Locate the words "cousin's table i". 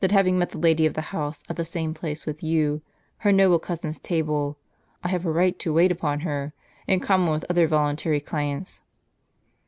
3.59-5.09